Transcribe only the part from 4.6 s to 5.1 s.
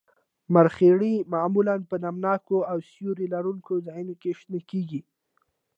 کیږي